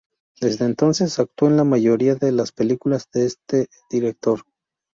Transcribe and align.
Desde 0.39 0.65
entonces 0.65 1.19
actuó 1.19 1.47
en 1.49 1.57
la 1.57 1.63
mayoría 1.63 2.15
de 2.15 2.31
las 2.31 2.51
películas 2.51 3.07
de 3.13 3.27
este 3.27 3.67
director. 3.87 4.41